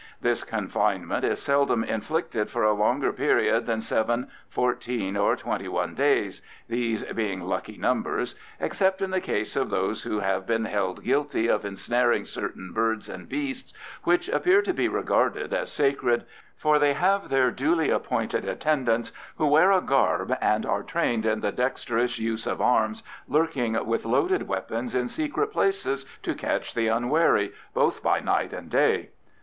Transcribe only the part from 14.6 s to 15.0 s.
to be